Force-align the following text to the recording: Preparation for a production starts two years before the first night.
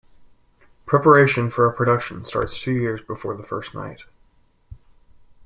Preparation 0.87 1.51
for 1.51 1.67
a 1.67 1.71
production 1.73 2.25
starts 2.25 2.59
two 2.59 2.71
years 2.71 3.01
before 3.05 3.35
the 3.37 3.43
first 3.43 3.75
night. 3.75 4.01